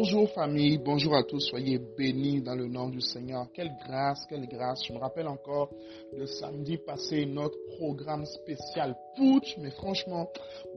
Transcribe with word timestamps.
Bonjour 0.00 0.30
famille, 0.30 0.78
bonjour 0.78 1.16
à 1.16 1.24
tous, 1.24 1.40
soyez 1.40 1.80
bénis 1.98 2.40
dans 2.40 2.54
le 2.54 2.68
nom 2.68 2.88
du 2.88 3.00
Seigneur. 3.00 3.48
Quelle 3.52 3.72
grâce, 3.84 4.24
quelle 4.28 4.46
grâce. 4.46 4.84
Je 4.86 4.92
me 4.92 4.98
rappelle 4.98 5.26
encore 5.26 5.70
le 6.16 6.24
samedi 6.24 6.76
passé, 6.78 7.26
notre 7.26 7.58
programme 7.76 8.24
spécial 8.24 8.94
Putsch, 9.16 9.56
mais 9.58 9.70
franchement, 9.72 10.28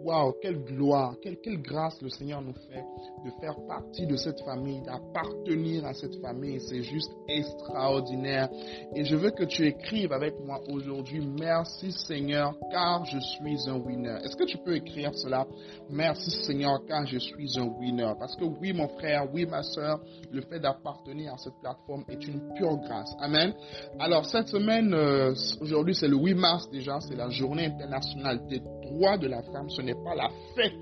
waouh, 0.04 0.34
quelle 0.42 0.64
gloire, 0.64 1.16
quelle, 1.22 1.38
quelle 1.38 1.62
grâce 1.62 2.02
le 2.02 2.10
Seigneur 2.10 2.42
nous 2.42 2.54
fait 2.54 2.84
de 3.24 3.30
faire 3.40 3.56
partie 3.68 4.08
de 4.08 4.16
cette 4.16 4.42
famille, 4.42 4.82
d'appartenir 4.82 5.86
à 5.86 5.94
cette 5.94 6.16
famille. 6.20 6.60
C'est 6.60 6.82
juste 6.82 7.12
extraordinaire. 7.28 8.50
Et 8.96 9.06
je 9.06 9.16
veux 9.16 9.30
que 9.30 9.44
tu 9.44 9.68
écrives 9.68 10.14
avec 10.14 10.34
moi 10.40 10.60
aujourd'hui, 10.68 11.22
merci 11.40 11.92
Seigneur, 11.92 12.58
car 12.72 13.06
je 13.06 13.20
suis 13.20 13.70
un 13.70 13.78
winner. 13.78 14.18
Est-ce 14.24 14.36
que 14.36 14.46
tu 14.46 14.58
peux 14.58 14.78
écrire 14.78 15.14
cela? 15.14 15.46
Merci 15.92 16.32
Seigneur, 16.44 16.84
car 16.88 17.06
je 17.06 17.20
suis 17.20 17.60
un 17.60 17.68
winner. 17.68 18.14
Parce 18.18 18.36
que 18.36 18.46
oui, 18.46 18.74
mon 18.74 18.88
frère, 18.88 19.11
oui, 19.34 19.46
ma 19.46 19.64
soeur, 19.64 20.00
le 20.32 20.42
fait 20.42 20.60
d'appartenir 20.60 21.34
à 21.34 21.38
cette 21.38 21.60
plateforme 21.62 22.04
est 22.10 22.26
une 22.28 22.54
pure 22.56 22.78
grâce. 22.78 23.14
Amen. 23.20 23.54
Alors, 24.00 24.26
cette 24.26 24.48
semaine, 24.48 24.94
euh, 24.94 25.34
aujourd'hui, 25.60 25.96
c'est 25.96 26.08
le 26.08 26.18
8 26.18 26.34
mars 26.36 26.70
déjà, 26.70 27.00
c'est 27.02 27.16
la 27.16 27.30
journée 27.30 27.66
internationale 27.66 28.46
des 28.48 28.60
droits 28.60 29.18
de 29.18 29.28
la 29.28 29.42
femme. 29.44 29.70
Ce 29.70 29.82
n'est 29.82 29.96
pas 29.96 30.16
la 30.16 30.30
fête 30.56 30.74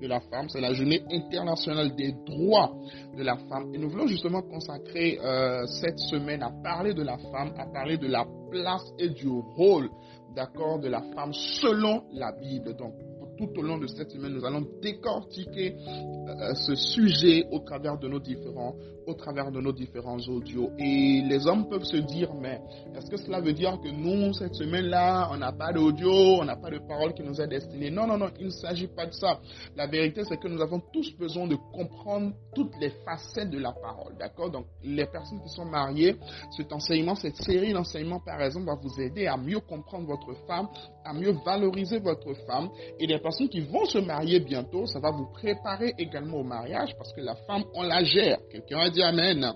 de 0.00 0.06
la 0.08 0.20
femme, 0.20 0.48
c'est 0.48 0.60
la 0.60 0.72
journée 0.72 1.02
internationale 1.10 1.94
des 1.94 2.12
droits 2.26 2.72
de 3.16 3.22
la 3.22 3.36
femme. 3.48 3.72
Et 3.74 3.78
nous 3.78 3.88
voulons 3.88 4.06
justement 4.06 4.42
consacrer 4.42 5.18
euh, 5.22 5.64
cette 5.66 5.98
semaine 5.98 6.42
à 6.42 6.50
parler 6.62 6.94
de 6.94 7.02
la 7.02 7.16
femme, 7.16 7.52
à 7.58 7.66
parler 7.66 7.96
de 7.96 8.06
la 8.08 8.24
place 8.50 8.84
et 8.98 9.08
du 9.10 9.28
rôle, 9.28 9.88
d'accord, 10.34 10.78
de 10.80 10.88
la 10.88 11.02
femme 11.14 11.32
selon 11.32 12.02
la 12.12 12.32
Bible. 12.32 12.74
Donc, 12.76 12.94
tout 13.36 13.50
au 13.56 13.62
long 13.62 13.78
de 13.78 13.86
cette 13.86 14.10
semaine, 14.10 14.32
nous 14.32 14.44
allons 14.44 14.66
décortiquer 14.82 15.76
euh, 15.76 16.54
ce 16.54 16.74
sujet 16.74 17.46
au 17.50 17.58
travers 17.60 17.98
de 17.98 18.08
nos 18.08 18.18
différents, 18.18 18.74
au 19.06 19.14
travers 19.14 19.50
de 19.50 19.60
nos 19.60 19.72
différents 19.72 20.18
audios. 20.28 20.70
Et 20.78 21.22
les 21.28 21.46
hommes 21.46 21.68
peuvent 21.68 21.84
se 21.84 21.96
dire, 21.96 22.32
mais 22.34 22.60
est-ce 22.96 23.10
que 23.10 23.16
cela 23.16 23.40
veut 23.40 23.52
dire 23.52 23.78
que 23.82 23.88
nous, 23.88 24.32
cette 24.32 24.54
semaine-là, 24.54 25.28
on 25.32 25.36
n'a 25.36 25.52
pas 25.52 25.72
d'audio, 25.72 26.10
on 26.10 26.44
n'a 26.44 26.56
pas 26.56 26.70
de 26.70 26.78
parole 26.78 27.14
qui 27.14 27.22
nous 27.22 27.40
est 27.40 27.48
destinée? 27.48 27.90
Non, 27.90 28.06
non, 28.06 28.16
non, 28.16 28.30
il 28.38 28.46
ne 28.46 28.50
s'agit 28.50 28.88
pas 28.88 29.06
de 29.06 29.12
ça. 29.12 29.38
La 29.76 29.86
vérité, 29.86 30.22
c'est 30.24 30.38
que 30.38 30.48
nous 30.48 30.60
avons 30.60 30.80
tous 30.92 31.14
besoin 31.16 31.46
de 31.46 31.56
comprendre 31.72 32.32
toutes 32.54 32.74
les 32.80 32.90
facettes 33.04 33.50
de 33.50 33.58
la 33.58 33.72
parole, 33.72 34.16
d'accord? 34.18 34.50
Donc, 34.50 34.66
les 34.82 35.06
personnes 35.06 35.42
qui 35.42 35.48
sont 35.48 35.64
mariées, 35.64 36.16
cet 36.56 36.72
enseignement, 36.72 37.14
cette 37.14 37.36
série 37.36 37.72
d'enseignements, 37.72 38.20
par 38.20 38.40
exemple, 38.40 38.66
va 38.66 38.76
vous 38.80 39.00
aider 39.00 39.26
à 39.26 39.36
mieux 39.36 39.60
comprendre 39.60 40.06
votre 40.06 40.34
femme, 40.46 40.68
à 41.04 41.12
mieux 41.12 41.34
valoriser 41.44 41.98
votre 41.98 42.32
femme. 42.46 42.68
Et 42.98 43.06
les 43.06 43.18
personnes 43.24 43.48
qui 43.48 43.60
vont 43.60 43.86
se 43.86 43.98
marier 43.98 44.38
bientôt, 44.38 44.86
ça 44.86 45.00
va 45.00 45.10
vous 45.10 45.26
préparer 45.32 45.94
également 45.98 46.40
au 46.40 46.44
mariage 46.44 46.94
parce 46.98 47.10
que 47.14 47.22
la 47.22 47.34
femme, 47.34 47.64
on 47.74 47.82
la 47.82 48.04
gère. 48.04 48.38
Quelqu'un 48.52 48.80
a 48.80 48.90
dit 48.90 49.02
Amen. 49.02 49.50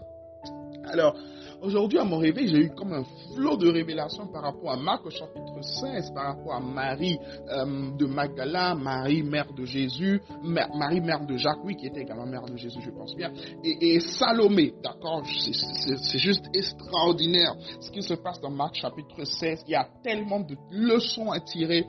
Alors, 0.90 1.14
Aujourd'hui, 1.60 1.98
à 1.98 2.04
mon 2.04 2.18
réveil, 2.18 2.46
j'ai 2.46 2.58
eu 2.58 2.70
comme 2.70 2.92
un 2.92 3.04
flot 3.34 3.56
de 3.56 3.68
révélations 3.68 4.28
par 4.28 4.42
rapport 4.42 4.70
à 4.70 4.76
Marc 4.76 5.04
au 5.06 5.10
chapitre 5.10 5.60
16, 5.60 6.12
par 6.14 6.26
rapport 6.26 6.54
à 6.54 6.60
Marie 6.60 7.18
euh, 7.48 7.90
de 7.96 8.06
Magdala, 8.06 8.76
Marie 8.76 9.24
mère 9.24 9.52
de 9.52 9.64
Jésus, 9.64 10.20
Marie 10.42 11.00
mère 11.00 11.26
de 11.26 11.36
Jacques, 11.36 11.64
oui, 11.64 11.74
qui 11.76 11.86
était 11.86 12.02
également 12.02 12.26
mère 12.26 12.44
de 12.44 12.56
Jésus, 12.56 12.78
je 12.80 12.90
pense 12.90 13.16
bien, 13.16 13.32
et, 13.64 13.98
Salomé, 13.98 14.72
d'accord 14.84 15.24
C'est 15.26 16.18
juste 16.18 16.44
extraordinaire 16.54 17.56
ce 17.80 17.90
qui 17.90 18.02
se 18.02 18.14
passe 18.14 18.40
dans 18.40 18.50
Marc 18.50 18.76
chapitre 18.76 19.24
16. 19.24 19.64
Il 19.66 19.72
y 19.72 19.74
a 19.74 19.88
tellement 20.04 20.40
de 20.40 20.56
leçons 20.70 21.32
à 21.32 21.40
tirer, 21.40 21.84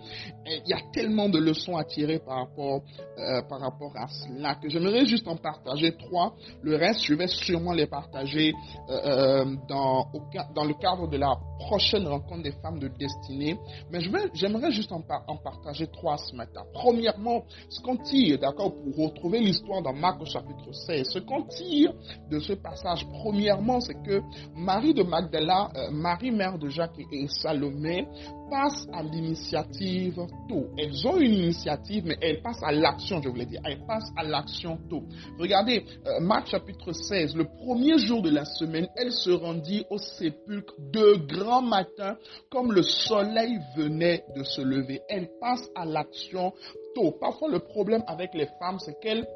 il 0.48 0.68
y 0.68 0.74
a 0.74 0.82
tellement 0.92 1.30
de 1.30 1.38
leçons 1.38 1.78
à 1.78 1.84
tirer 1.84 2.18
par 2.20 2.38
rapport, 2.38 2.82
euh, 3.20 3.42
par 3.48 3.60
rapport 3.60 3.92
à 3.96 4.08
cela 4.08 4.56
que 4.56 4.68
j'aimerais 4.68 5.06
juste 5.06 5.28
en 5.28 5.38
partager 5.38 5.96
trois. 5.96 6.34
Le 6.64 6.76
reste, 6.76 7.04
je 7.04 7.14
vais 7.14 7.28
sûrement 7.28 7.74
les 7.74 7.86
partager. 7.86 8.54
Euh, 8.90 9.46
dans, 9.68 10.08
le 10.14 10.74
cadre 10.80 11.08
de 11.08 11.18
la 11.18 11.36
prochaine 11.60 12.08
rencontre 12.08 12.44
des 12.44 12.52
femmes 12.52 12.80
de 12.80 12.88
destinée. 12.88 13.58
Mais 13.92 14.00
j'aimerais 14.34 14.72
juste 14.72 14.92
en, 14.92 15.02
partager 15.02 15.88
trois 15.88 16.18
ce 16.18 16.36
matin. 16.36 16.62
Premièrement, 16.74 17.44
ce 17.70 17.82
qu'on 17.82 17.98
tire, 17.98 18.40
d'accord, 18.40 18.74
pour 18.74 18.96
retrouver 19.08 19.40
l'histoire 19.40 19.82
dans 19.82 19.94
Marc 19.94 20.22
au 20.22 20.26
chapitre 20.26 20.72
16, 20.72 21.08
ce 21.10 21.20
qu'on 21.20 21.44
tire 21.44 21.94
de 22.30 22.40
ce 22.40 22.54
passage, 22.54 23.06
premièrement, 23.22 23.80
c'est 23.80 24.02
que 24.04 24.22
Marie 24.56 24.94
de 24.94 25.04
Magdala, 25.04 25.70
euh, 25.76 25.92
Marie 25.92 26.32
mère 26.32 26.58
de 26.58 26.70
Jacques 26.70 27.00
et 27.12 27.28
Salomé, 27.28 28.08
passent 28.50 28.88
à 28.94 29.04
l'initiative 29.04 30.16
tôt. 30.48 30.68
Elles 30.78 31.08
ont 31.08 31.18
une 31.18 31.34
initiative, 31.34 32.04
mais 32.06 32.18
elles 32.22 32.42
passent 32.42 32.64
à 32.64 32.72
l'action, 32.72 33.22
je 33.22 33.30
voulais 33.30 33.46
dire. 33.46 33.62
Elles 33.66 33.86
passent 33.86 34.12
à 34.18 34.24
l'action 34.24 34.78
tôt. 34.90 35.04
Regardez, 35.40 35.86
euh, 36.08 36.20
Marc 36.20 36.48
chapitre 36.48 36.92
16, 36.92 37.36
le 37.36 37.46
premier 37.46 37.98
jour 37.98 38.22
de 38.22 38.30
la 38.30 38.46
semaine, 38.46 38.88
elle 38.96 39.12
se 39.12 39.30
rendit 39.32 39.86
au 39.90 39.98
sépulcre 39.98 40.74
de 40.92 41.16
grand 41.28 41.62
matin, 41.62 42.18
comme 42.50 42.72
le 42.72 42.84
soleil 42.84 43.60
venait 43.76 44.24
de 44.36 44.44
se 44.44 44.62
lever. 44.62 45.02
Elle 45.10 45.30
passe 45.40 45.70
à 45.76 45.86
l'action 45.86 46.54
tôt. 46.96 47.12
Parfois, 47.20 47.50
le 47.50 47.60
problème 47.60 48.04
avec 48.08 48.34
les 48.34 48.48
femmes, 48.60 48.80
c'est 48.80 49.00
qu'elles 49.00 49.28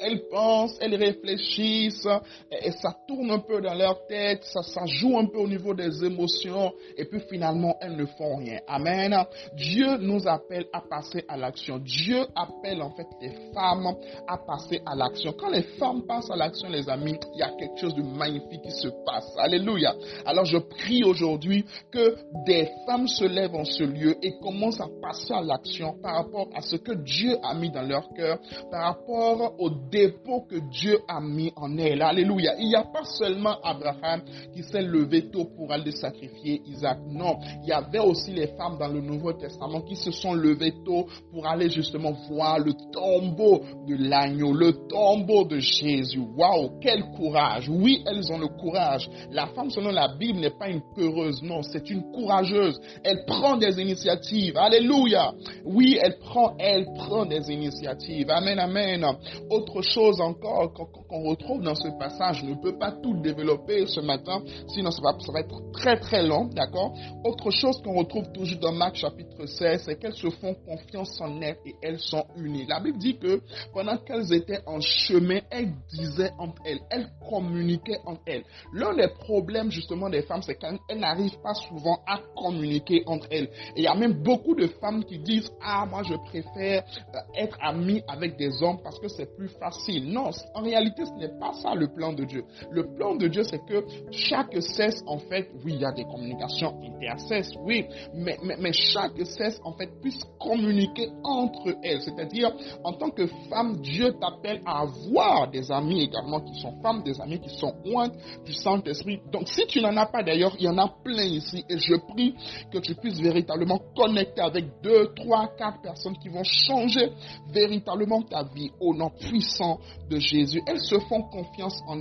elles 0.00 0.22
pensent, 0.30 0.76
elles 0.80 0.94
réfléchissent, 0.94 2.08
et, 2.50 2.70
ça 2.72 2.96
tourne 3.06 3.30
un 3.30 3.38
peu 3.38 3.60
dans 3.60 3.74
leur 3.74 4.06
tête, 4.06 4.42
ça, 4.44 4.62
ça 4.62 4.86
joue 4.86 5.18
un 5.18 5.26
peu 5.26 5.38
au 5.38 5.48
niveau 5.48 5.74
des 5.74 6.04
émotions, 6.04 6.72
et 6.96 7.04
puis 7.04 7.20
finalement, 7.28 7.76
elles 7.80 7.96
ne 7.96 8.06
font 8.06 8.36
rien. 8.36 8.60
Amen. 8.66 9.16
Dieu 9.54 9.96
nous 9.98 10.26
appelle 10.26 10.66
à 10.72 10.80
passer 10.80 11.24
à 11.28 11.36
l'action. 11.36 11.78
Dieu 11.78 12.26
appelle 12.34 12.82
en 12.82 12.90
fait 12.90 13.06
les 13.20 13.32
femmes 13.52 13.94
à 14.26 14.38
passer 14.38 14.80
à 14.86 14.94
l'action. 14.94 15.32
Quand 15.38 15.50
les 15.50 15.62
femmes 15.78 16.02
passent 16.06 16.30
à 16.30 16.36
l'action, 16.36 16.68
les 16.68 16.88
amis, 16.88 17.16
il 17.34 17.38
y 17.38 17.42
a 17.42 17.50
quelque 17.58 17.78
chose 17.78 17.94
de 17.94 18.02
magnifique 18.02 18.62
qui 18.62 18.70
se 18.70 18.88
passe. 19.04 19.34
Alléluia. 19.38 19.94
Alors 20.24 20.44
je 20.44 20.58
prie 20.58 21.04
aujourd'hui 21.04 21.64
que 21.90 22.16
des 22.46 22.68
femmes 22.86 23.06
se 23.06 23.24
lèvent 23.24 23.54
en 23.54 23.64
ce 23.64 23.84
lieu 23.84 24.16
et 24.22 24.38
commencent 24.40 24.80
à 24.80 24.88
passer 25.00 25.32
à 25.32 25.42
l'action 25.42 25.94
par 26.02 26.16
rapport 26.16 26.48
à 26.54 26.60
ce 26.60 26.76
que 26.76 26.92
Dieu 26.92 27.36
a 27.42 27.54
mis 27.54 27.70
dans 27.70 27.82
leur 27.82 28.08
cœur, 28.14 28.38
par 28.70 28.94
rapport 28.94 29.54
au 29.58 29.70
dépôt 29.90 30.42
que 30.48 30.56
Dieu 30.70 30.98
a 31.08 31.20
mis 31.20 31.52
en 31.56 31.76
elle. 31.78 32.02
Alléluia. 32.02 32.54
Il 32.58 32.68
n'y 32.68 32.74
a 32.74 32.84
pas 32.84 33.04
seulement 33.04 33.56
Abraham 33.62 34.22
qui 34.54 34.62
s'est 34.62 34.82
levé 34.82 35.30
tôt 35.30 35.46
pour 35.56 35.72
aller 35.72 35.92
sacrifier 35.92 36.62
Isaac. 36.66 36.98
Non, 37.08 37.38
il 37.62 37.68
y 37.68 37.72
avait 37.72 37.98
aussi 37.98 38.32
les 38.32 38.48
femmes 38.48 38.78
dans 38.78 38.88
le 38.88 39.00
Nouveau 39.00 39.32
Testament 39.32 39.82
qui 39.82 39.96
se 39.96 40.10
sont 40.10 40.34
levées 40.34 40.74
tôt 40.84 41.06
pour 41.32 41.46
aller 41.46 41.68
justement 41.68 42.12
voir 42.28 42.58
le 42.58 42.72
tombeau 42.92 43.62
de 43.86 43.96
l'agneau, 43.96 44.52
le 44.52 44.72
tombeau 44.88 45.44
de 45.44 45.58
Jésus. 45.58 46.20
Waouh, 46.36 46.78
quel 46.80 47.02
courage. 47.16 47.68
Oui, 47.68 48.02
elles 48.06 48.30
ont 48.32 48.38
le 48.38 48.48
courage. 48.48 49.08
La 49.30 49.46
femme, 49.48 49.70
selon 49.70 49.90
la 49.90 50.08
Bible, 50.08 50.40
n'est 50.40 50.50
pas 50.58 50.68
une 50.68 50.82
peureuse. 50.94 51.42
Non, 51.42 51.62
c'est 51.62 51.90
une 51.90 52.02
courageuse. 52.12 52.80
Elle 53.04 53.24
prend 53.26 53.56
des 53.56 53.80
initiatives. 53.80 54.56
Alléluia. 54.56 55.32
Oui, 55.64 55.98
elle 56.00 56.18
prend, 56.18 56.54
elle 56.58 56.86
prend 56.94 57.26
des 57.26 57.50
initiatives. 57.50 58.30
Amen, 58.30 58.58
amen. 58.58 59.04
Autre 59.50 59.79
chose 59.82 60.20
encore 60.20 60.72
qu'on 60.72 61.28
retrouve 61.28 61.62
dans 61.62 61.74
ce 61.74 61.88
passage. 61.98 62.40
Je 62.40 62.46
ne 62.46 62.54
peux 62.54 62.78
pas 62.78 62.92
tout 62.92 63.14
développer 63.20 63.86
ce 63.86 64.00
matin, 64.00 64.42
sinon 64.68 64.90
ça 64.90 65.02
va, 65.02 65.40
être 65.40 65.72
très 65.72 65.98
très 65.98 66.22
long, 66.22 66.46
d'accord? 66.46 66.92
Autre 67.24 67.50
chose 67.50 67.80
qu'on 67.82 67.94
retrouve 67.94 68.30
toujours 68.32 68.58
dans 68.60 68.72
Marc 68.72 68.96
chapitre 68.96 69.46
16, 69.46 69.82
c'est 69.84 69.98
qu'elles 69.98 70.14
se 70.14 70.30
font 70.30 70.54
confiance 70.66 71.20
en 71.20 71.40
elles 71.40 71.58
et 71.66 71.74
elles 71.82 71.98
sont 71.98 72.24
unies. 72.36 72.66
La 72.66 72.80
Bible 72.80 72.98
dit 72.98 73.18
que 73.18 73.40
pendant 73.72 73.96
qu'elles 73.98 74.32
étaient 74.32 74.60
en 74.66 74.80
chemin, 74.80 75.40
elles 75.50 75.72
disaient 75.92 76.32
entre 76.38 76.62
elles, 76.64 76.80
elles 76.90 77.08
communiquaient 77.28 78.00
entre 78.06 78.22
elles. 78.26 78.44
L'un 78.72 78.94
des 78.94 79.08
problèmes 79.08 79.70
justement 79.70 80.08
des 80.08 80.22
femmes, 80.22 80.42
c'est 80.42 80.56
qu'elles 80.56 80.78
n'arrivent 80.98 81.40
pas 81.42 81.54
souvent 81.54 82.00
à 82.06 82.20
communiquer 82.36 83.02
entre 83.06 83.26
elles. 83.30 83.48
Il 83.76 83.84
y 83.84 83.86
a 83.86 83.94
même 83.94 84.22
beaucoup 84.22 84.54
de 84.54 84.66
femmes 84.66 85.04
qui 85.04 85.18
disent, 85.18 85.50
ah 85.62 85.86
moi 85.86 86.02
je 86.02 86.14
préfère 86.14 86.84
euh, 87.14 87.18
être 87.36 87.56
amie 87.60 88.02
avec 88.08 88.36
des 88.36 88.62
hommes 88.62 88.78
parce 88.82 88.98
que 88.98 89.08
c'est 89.08 89.36
plus 89.36 89.48
facile 89.60 90.10
non, 90.10 90.30
en 90.54 90.62
réalité, 90.62 91.04
ce 91.04 91.12
n'est 91.12 91.38
pas 91.38 91.52
ça 91.52 91.74
le 91.74 91.88
plan 91.88 92.12
de 92.12 92.24
Dieu. 92.24 92.44
Le 92.70 92.84
plan 92.96 93.14
de 93.14 93.28
Dieu, 93.28 93.42
c'est 93.44 93.64
que 93.66 93.84
chaque 94.10 94.60
cesse, 94.60 95.02
en 95.06 95.18
fait, 95.18 95.50
oui, 95.64 95.74
il 95.74 95.80
y 95.80 95.84
a 95.84 95.92
des 95.92 96.04
communications 96.04 96.74
intercesses, 96.82 97.52
oui, 97.64 97.84
mais, 98.14 98.38
mais, 98.42 98.72
chaque 98.72 99.16
cesse, 99.24 99.60
en 99.62 99.72
fait, 99.72 99.90
puisse 100.00 100.24
communiquer 100.40 101.10
entre 101.22 101.76
elles. 101.82 102.00
C'est-à-dire, 102.00 102.52
en 102.84 102.94
tant 102.94 103.10
que 103.10 103.26
femme, 103.48 103.76
Dieu 103.80 104.14
t'appelle 104.20 104.60
à 104.64 104.80
avoir 104.80 105.50
des 105.50 105.70
amis 105.70 106.04
également 106.04 106.40
qui 106.40 106.58
sont 106.60 106.80
femmes, 106.82 107.02
des 107.02 107.20
amis 107.20 107.40
qui 107.40 107.54
sont 107.56 107.74
loin 107.84 108.08
du 108.44 108.52
Saint-Esprit. 108.52 109.20
Donc, 109.30 109.48
si 109.48 109.66
tu 109.66 109.80
n'en 109.80 109.96
as 109.96 110.06
pas 110.06 110.22
d'ailleurs, 110.22 110.54
il 110.58 110.64
y 110.64 110.68
en 110.68 110.78
a 110.78 110.88
plein 111.04 111.24
ici. 111.24 111.64
Et 111.68 111.78
je 111.78 111.94
prie 112.12 112.34
que 112.72 112.78
tu 112.78 112.94
puisses 112.94 113.20
véritablement 113.20 113.80
connecter 113.94 114.40
avec 114.40 114.64
deux, 114.82 115.12
trois, 115.14 115.48
quatre 115.58 115.82
personnes 115.82 116.16
qui 116.18 116.28
vont 116.28 116.44
changer 116.44 117.10
véritablement 117.52 118.22
ta 118.22 118.44
vie 118.44 118.70
au 118.80 118.94
nom 118.94 119.10
puissant 119.10 119.49
puissant 119.50 119.78
de 120.08 120.18
Jésus. 120.18 120.60
Elles 120.66 120.80
se 120.80 120.98
font 121.00 121.22
confiance 121.22 121.80
en, 121.86 121.98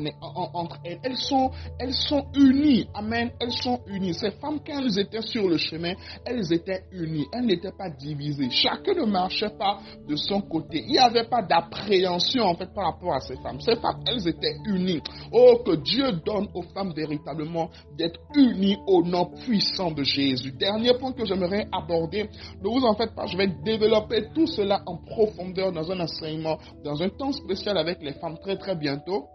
entre 0.54 0.80
elles. 0.84 1.00
Elles 1.04 1.18
sont, 1.18 1.52
elles 1.80 1.94
sont 1.94 2.26
unies. 2.36 2.88
Amen. 2.94 3.32
Elles 3.40 3.52
sont 3.52 3.80
unies. 3.88 4.14
Ces 4.14 4.32
femmes, 4.32 4.60
quand 4.66 4.80
elles 4.80 5.00
étaient 5.00 5.22
sur 5.22 5.48
le 5.48 5.58
chemin, 5.58 5.94
elles 6.26 6.52
étaient 6.52 6.84
unies. 6.92 7.26
Elles 7.34 7.46
n'étaient 7.46 7.72
pas 7.72 7.90
divisées. 7.90 8.50
Chacun 8.50 8.94
ne 8.94 9.06
marchait 9.06 9.56
pas 9.58 9.80
de 10.08 10.16
son 10.16 10.42
côté. 10.42 10.84
Il 10.86 10.92
n'y 10.92 10.98
avait 10.98 11.26
pas 11.28 11.42
d'appréhension, 11.42 12.44
en 12.44 12.56
fait, 12.56 12.74
par 12.74 12.86
rapport 12.86 13.14
à 13.14 13.20
ces 13.20 13.36
femmes. 13.38 13.60
Ces 13.60 13.76
femmes, 13.76 14.02
elles 14.08 14.28
étaient 14.28 14.56
unies. 14.66 15.02
Oh, 15.32 15.62
que 15.66 15.76
Dieu 15.76 16.12
donne 16.26 16.48
aux 16.54 16.64
femmes 16.74 16.94
véritablement 16.96 17.70
d'être 17.98 18.20
unies 18.36 18.78
au 18.88 19.04
nom 19.04 19.32
puissant 19.46 19.92
de 19.92 20.04
Jésus. 20.04 20.52
Dernier 20.52 20.94
point 21.00 21.14
que 21.14 21.26
j'aimerais 21.26 21.68
aborder. 21.72 22.30
Ne 22.62 22.70
vous 22.70 22.86
en 22.86 22.96
faites 22.96 23.14
pas. 23.14 23.28
Je 23.28 23.38
vais 23.38 23.48
développer 23.64 24.30
tout 24.34 24.48
cela 24.48 24.82
en 24.86 24.98
profondeur 24.98 25.72
dans 25.72 25.92
un 25.92 26.00
enseignement, 26.00 26.58
dans 26.84 27.02
un 27.02 27.10
temps 27.10 27.32
spécial 27.44 27.78
avec 27.78 28.02
les 28.02 28.14
femmes 28.14 28.38
très 28.40 28.58
très 28.58 28.76
bientôt 28.76 29.30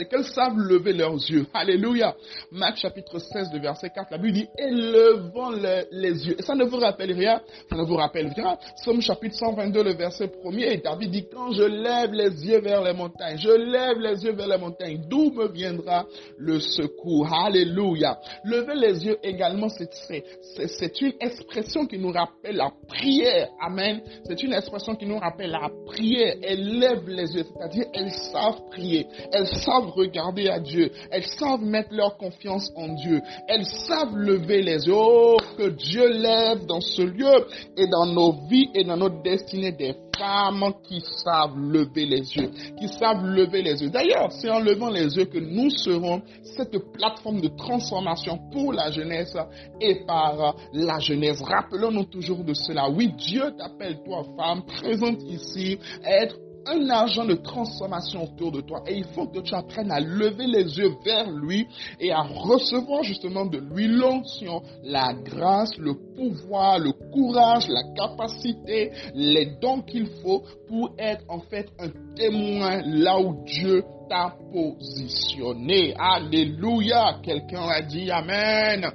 c'est 0.00 0.08
qu'elles 0.08 0.24
savent 0.24 0.56
lever 0.56 0.94
leurs 0.94 1.16
yeux. 1.28 1.46
Alléluia. 1.52 2.14
Marc 2.52 2.78
chapitre 2.78 3.18
16, 3.18 3.50
le 3.52 3.60
verset 3.60 3.90
4, 3.90 4.10
la 4.10 4.16
Bible 4.18 4.32
dit, 4.32 4.48
élevons 4.56 5.50
les, 5.50 6.26
yeux. 6.26 6.36
Et 6.38 6.42
ça 6.42 6.54
ne 6.54 6.64
vous 6.64 6.78
rappelle 6.78 7.12
rien, 7.12 7.40
ça 7.68 7.76
ne 7.76 7.84
vous 7.84 7.96
rappelle 7.96 8.32
rien. 8.34 8.56
Somme 8.82 9.02
chapitre 9.02 9.36
122, 9.36 9.82
le 9.82 9.94
verset 9.94 10.26
1er, 10.42 10.82
David 10.82 11.10
dit, 11.10 11.26
quand 11.30 11.52
je 11.52 11.64
lève 11.64 12.12
les 12.12 12.46
yeux 12.46 12.60
vers 12.60 12.82
les 12.82 12.94
montagnes, 12.94 13.36
je 13.36 13.50
lève 13.50 13.98
les 13.98 14.24
yeux 14.24 14.32
vers 14.32 14.48
les 14.48 14.56
montagnes, 14.56 15.02
d'où 15.06 15.32
me 15.32 15.48
viendra 15.48 16.06
le 16.38 16.60
secours? 16.60 17.30
Alléluia. 17.30 18.18
Lever 18.44 18.74
les 18.76 19.04
yeux 19.04 19.18
également, 19.22 19.68
c'est 19.68 21.00
une 21.02 21.12
expression 21.20 21.86
qui 21.86 21.98
nous 21.98 22.12
rappelle 22.12 22.56
la 22.56 22.70
prière. 22.88 23.48
Amen. 23.60 24.00
C'est 24.26 24.42
une 24.42 24.54
expression 24.54 24.94
qui 24.94 25.04
nous 25.04 25.18
rappelle 25.18 25.50
la 25.50 25.68
prière. 25.84 26.36
Elles 26.42 26.78
lèvent 26.78 27.08
les 27.08 27.34
yeux, 27.34 27.44
c'est-à-dire 27.44 27.84
elles 27.92 28.12
savent 28.32 28.62
prier. 28.70 29.06
Elles 29.32 29.46
savent 29.46 29.89
regarder 29.90 30.48
à 30.48 30.60
Dieu. 30.60 30.90
Elles 31.10 31.26
savent 31.26 31.62
mettre 31.62 31.92
leur 31.92 32.16
confiance 32.16 32.70
en 32.76 32.94
Dieu. 32.94 33.20
Elles 33.48 33.66
savent 33.66 34.16
lever 34.16 34.62
les 34.62 34.86
yeux. 34.86 34.94
Oh, 34.94 35.36
que 35.56 35.68
Dieu 35.70 36.08
lève 36.08 36.66
dans 36.66 36.80
ce 36.80 37.02
lieu 37.02 37.46
et 37.76 37.86
dans 37.86 38.06
nos 38.06 38.32
vies 38.48 38.68
et 38.74 38.84
dans 38.84 38.96
notre 38.96 39.22
destinée 39.22 39.72
des 39.72 39.94
femmes 40.18 40.72
qui 40.86 41.00
savent 41.24 41.56
lever 41.56 42.06
les 42.06 42.36
yeux, 42.36 42.50
qui 42.78 42.88
savent 42.88 43.24
lever 43.24 43.62
les 43.62 43.82
yeux. 43.82 43.90
D'ailleurs, 43.90 44.30
c'est 44.32 44.50
en 44.50 44.60
levant 44.60 44.90
les 44.90 45.16
yeux 45.16 45.24
que 45.24 45.38
nous 45.38 45.70
serons 45.70 46.22
cette 46.42 46.76
plateforme 46.92 47.40
de 47.40 47.48
transformation 47.48 48.38
pour 48.52 48.72
la 48.72 48.90
jeunesse 48.90 49.36
et 49.80 50.04
par 50.06 50.56
la 50.72 50.98
jeunesse. 50.98 51.40
Rappelons-nous 51.42 52.04
toujours 52.04 52.44
de 52.44 52.54
cela. 52.54 52.90
Oui, 52.90 53.12
Dieu 53.16 53.52
t'appelle, 53.56 53.98
toi, 54.04 54.22
femme, 54.36 54.62
présente 54.64 55.22
ici, 55.22 55.78
être 56.04 56.36
un 56.66 56.90
agent 56.90 57.24
de 57.24 57.34
transformation 57.34 58.24
autour 58.24 58.52
de 58.52 58.60
toi. 58.60 58.82
Et 58.86 58.96
il 58.96 59.04
faut 59.14 59.26
que 59.26 59.40
tu 59.40 59.54
apprennes 59.54 59.90
à 59.90 60.00
lever 60.00 60.46
les 60.46 60.78
yeux 60.78 60.94
vers 61.04 61.30
lui 61.30 61.66
et 61.98 62.12
à 62.12 62.22
recevoir 62.22 63.02
justement 63.02 63.46
de 63.46 63.58
lui 63.58 63.86
l'onction, 63.88 64.62
la 64.82 65.12
grâce, 65.14 65.76
le 65.78 65.94
pouvoir, 65.94 66.78
le 66.78 66.92
courage, 67.12 67.68
la 67.68 67.82
capacité, 67.94 68.92
les 69.14 69.56
dons 69.60 69.82
qu'il 69.82 70.06
faut 70.22 70.42
pour 70.68 70.94
être 70.98 71.24
en 71.28 71.40
fait 71.40 71.68
un 71.78 71.90
témoin 72.14 72.82
là 72.84 73.18
où 73.18 73.44
Dieu 73.44 73.82
t'a 74.08 74.34
positionné. 74.52 75.94
Alléluia. 75.98 77.20
Quelqu'un 77.22 77.62
a 77.62 77.80
dit 77.80 78.10
Amen. 78.10 78.90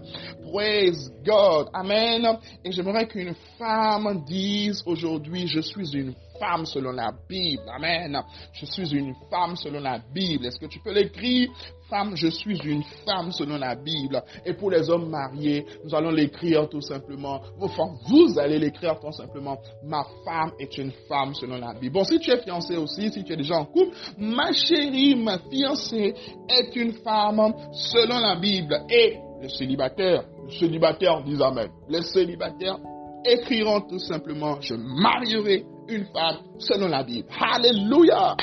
Praise 0.51 1.11
God. 1.25 1.67
Amen. 1.73 2.37
Et 2.63 2.71
j'aimerais 2.71 3.07
qu'une 3.07 3.33
femme 3.57 4.23
dise 4.27 4.83
aujourd'hui, 4.85 5.47
je 5.47 5.61
suis 5.61 5.95
une 5.95 6.13
femme 6.39 6.65
selon 6.65 6.91
la 6.91 7.11
Bible. 7.27 7.63
Amen. 7.67 8.21
Je 8.53 8.65
suis 8.65 8.93
une 8.95 9.13
femme 9.29 9.55
selon 9.55 9.79
la 9.79 9.99
Bible. 10.13 10.45
Est-ce 10.45 10.59
que 10.59 10.65
tu 10.65 10.79
peux 10.79 10.93
l'écrire? 10.93 11.49
Femme, 11.89 12.15
je 12.15 12.27
suis 12.27 12.57
une 12.63 12.83
femme 13.05 13.31
selon 13.31 13.57
la 13.57 13.75
Bible. 13.75 14.23
Et 14.45 14.53
pour 14.53 14.71
les 14.71 14.89
hommes 14.89 15.09
mariés, 15.09 15.65
nous 15.83 15.93
allons 15.93 16.11
l'écrire 16.11 16.67
tout 16.67 16.81
simplement. 16.81 17.41
Vous 17.57 18.39
allez 18.39 18.57
l'écrire 18.57 18.99
tout 18.99 19.11
simplement. 19.11 19.57
Ma 19.83 20.03
femme 20.25 20.51
est 20.59 20.77
une 20.77 20.91
femme 21.07 21.33
selon 21.35 21.57
la 21.57 21.73
Bible. 21.73 21.93
Bon, 21.93 22.03
si 22.03 22.19
tu 22.19 22.31
es 22.31 22.41
fiancé 22.41 22.75
aussi, 22.75 23.11
si 23.11 23.23
tu 23.23 23.33
es 23.33 23.37
déjà 23.37 23.55
en 23.55 23.65
couple, 23.65 23.95
ma 24.17 24.51
chérie, 24.51 25.15
ma 25.15 25.37
fiancée 25.37 26.15
est 26.49 26.75
une 26.75 26.93
femme 26.93 27.53
selon 27.71 28.19
la 28.19 28.35
Bible. 28.35 28.81
Et 28.89 29.17
le 29.41 29.49
célibataire, 29.49 30.23
le 30.43 30.51
célibataire 30.51 31.23
dit 31.23 31.41
Amen. 31.41 31.69
Les 31.87 32.01
célibataires 32.01 32.79
écriront 33.25 33.81
tout 33.81 33.99
simplement, 33.99 34.59
je 34.61 34.75
marierai 34.75 35.65
une 35.87 36.05
femme 36.05 36.37
selon 36.59 36.87
la 36.87 37.03
Bible. 37.03 37.27
Alléluia. 37.39 38.35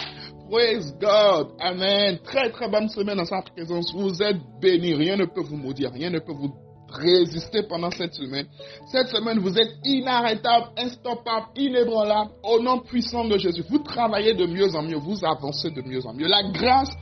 Praise 0.51 0.95
God. 1.01 1.53
Amen. 1.61 2.19
Très 2.25 2.51
très 2.51 2.69
bonne 2.69 2.89
semaine 2.89 3.17
dans 3.17 3.25
sa 3.25 3.43
présence. 3.43 3.93
Vous 3.95 4.23
êtes 4.23 4.37
bénis. 4.61 4.95
Rien 4.95 5.17
ne 5.17 5.25
peut 5.25 5.43
vous 5.43 5.57
maudire. 5.57 5.91
Rien 5.93 6.11
ne 6.11 6.19
peut 6.19 6.33
vous 6.33 6.53
résister 6.93 7.63
pendant 7.63 7.91
cette 7.91 8.15
semaine. 8.15 8.47
Cette 8.91 9.09
semaine, 9.09 9.39
vous 9.39 9.57
êtes 9.59 9.73
inarrêtable, 9.85 10.67
instoppable, 10.77 11.47
inébranlable 11.57 12.33
au 12.45 12.61
nom 12.61 12.81
puissant 12.81 13.25
de 13.25 13.39
Jésus. 13.39 13.65
Vous 13.69 13.79
travaillez 13.79 14.35
de 14.35 14.47
mieux 14.47 14.75
en 14.75 14.83
mieux. 14.83 14.99
Vous 14.99 15.25
avancez 15.25 15.71
de 15.71 15.83
mieux 15.83 16.05
en 16.07 16.13
mieux. 16.13 16.29
La 16.29 16.43
grâce 16.53 16.93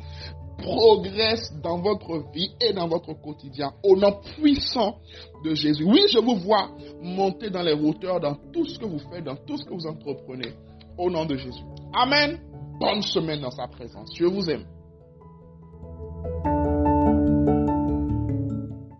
progresse 0.62 1.52
dans 1.62 1.78
votre 1.78 2.30
vie 2.32 2.50
et 2.60 2.72
dans 2.72 2.88
votre 2.88 3.12
quotidien 3.14 3.72
au 3.82 3.96
nom 3.96 4.20
puissant 4.36 4.98
de 5.44 5.54
Jésus. 5.54 5.84
Oui, 5.84 6.02
je 6.12 6.18
vous 6.18 6.36
vois 6.36 6.70
monter 7.02 7.50
dans 7.50 7.62
les 7.62 7.72
hauteurs 7.74 8.20
dans 8.20 8.34
tout 8.52 8.66
ce 8.66 8.78
que 8.78 8.86
vous 8.86 8.98
faites, 9.10 9.24
dans 9.24 9.36
tout 9.36 9.56
ce 9.56 9.64
que 9.64 9.74
vous 9.74 9.86
entreprenez 9.86 10.52
au 10.98 11.10
nom 11.10 11.24
de 11.24 11.36
Jésus. 11.36 11.62
Amen. 11.94 12.38
Bonne 12.78 13.02
semaine 13.02 13.40
dans 13.40 13.50
sa 13.50 13.66
présence. 13.66 14.10
Je 14.14 14.24
vous 14.24 14.48
aime. 14.48 14.64